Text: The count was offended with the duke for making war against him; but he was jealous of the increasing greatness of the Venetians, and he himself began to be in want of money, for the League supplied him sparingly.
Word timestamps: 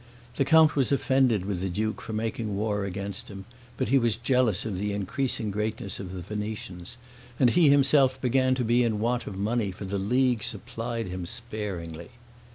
The 0.37 0.45
count 0.45 0.75
was 0.75 0.91
offended 0.91 1.45
with 1.45 1.61
the 1.61 1.69
duke 1.69 2.01
for 2.01 2.11
making 2.11 2.55
war 2.55 2.85
against 2.85 3.27
him; 3.27 3.45
but 3.77 3.89
he 3.89 3.99
was 3.99 4.15
jealous 4.15 4.65
of 4.65 4.79
the 4.79 4.93
increasing 4.93 5.51
greatness 5.51 5.99
of 5.99 6.11
the 6.11 6.21
Venetians, 6.23 6.97
and 7.39 7.51
he 7.51 7.69
himself 7.69 8.19
began 8.19 8.55
to 8.55 8.65
be 8.65 8.81
in 8.83 8.97
want 8.99 9.27
of 9.27 9.37
money, 9.37 9.69
for 9.69 9.85
the 9.85 9.99
League 9.99 10.41
supplied 10.43 11.05
him 11.05 11.27
sparingly. 11.27 12.09